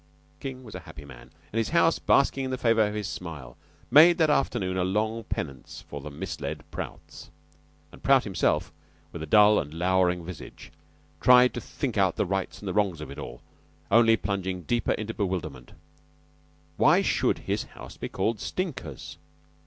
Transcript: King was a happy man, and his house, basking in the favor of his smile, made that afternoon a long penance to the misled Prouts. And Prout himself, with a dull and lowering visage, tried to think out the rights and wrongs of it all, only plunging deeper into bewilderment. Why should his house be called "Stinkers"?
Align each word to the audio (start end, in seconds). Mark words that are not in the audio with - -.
King 0.39 0.63
was 0.63 0.73
a 0.73 0.79
happy 0.79 1.05
man, 1.05 1.29
and 1.53 1.59
his 1.59 1.69
house, 1.69 1.99
basking 1.99 2.43
in 2.45 2.49
the 2.49 2.57
favor 2.57 2.83
of 2.87 2.95
his 2.95 3.07
smile, 3.07 3.55
made 3.91 4.17
that 4.17 4.31
afternoon 4.31 4.75
a 4.75 4.83
long 4.83 5.23
penance 5.25 5.85
to 5.91 5.99
the 5.99 6.09
misled 6.09 6.63
Prouts. 6.71 7.29
And 7.91 8.01
Prout 8.01 8.23
himself, 8.23 8.73
with 9.11 9.21
a 9.21 9.27
dull 9.27 9.59
and 9.59 9.71
lowering 9.75 10.25
visage, 10.25 10.71
tried 11.19 11.53
to 11.53 11.61
think 11.61 11.99
out 11.99 12.15
the 12.15 12.25
rights 12.25 12.63
and 12.63 12.75
wrongs 12.75 12.99
of 12.99 13.11
it 13.11 13.19
all, 13.19 13.43
only 13.91 14.17
plunging 14.17 14.63
deeper 14.63 14.93
into 14.93 15.13
bewilderment. 15.13 15.73
Why 16.77 17.03
should 17.03 17.37
his 17.37 17.65
house 17.75 17.95
be 17.95 18.09
called 18.09 18.39
"Stinkers"? 18.39 19.17